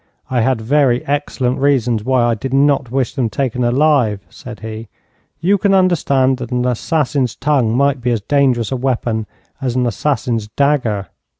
[0.31, 4.87] 'I had very excellent reasons why I did not wish them taken alive,' said he.
[5.41, 9.27] 'You can understand that an assassin's tongue might be as dangerous a weapon
[9.61, 11.09] as an assassin's dagger.